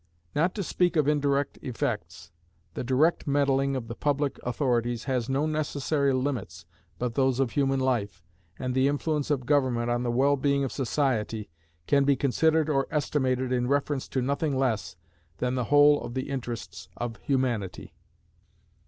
[0.33, 2.31] Not to speak of indirect effects,
[2.73, 6.65] the direct meddling of the public authorities has no necessary limits
[6.97, 8.23] but those of human life,
[8.57, 11.51] and the influence of government on the well being of society
[11.85, 14.95] can be considered or estimated in reference to nothing less
[15.37, 17.93] than the whole of the interests of humanity.